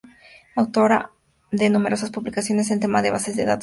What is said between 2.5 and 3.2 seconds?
en temas de